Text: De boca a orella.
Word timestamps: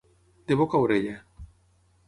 De 0.47 0.55
boca 0.59 0.75
a 0.77 0.81
orella. 0.87 1.15